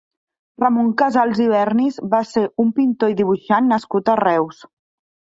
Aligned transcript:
Ramon 0.63 0.89
Casals 1.01 1.43
i 1.45 1.45
Vernis 1.53 2.01
va 2.15 2.23
ser 2.31 2.45
un 2.67 2.75
pintor 2.81 3.17
i 3.17 3.19
dibuixant 3.23 3.73
nascut 3.77 4.15
a 4.17 4.21
Reus. 4.27 4.69